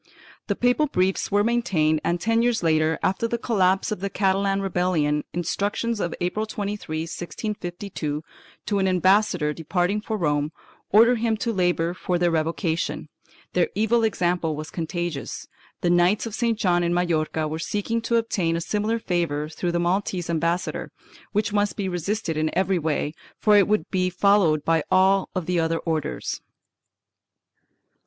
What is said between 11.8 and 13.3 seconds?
labor for their revocation;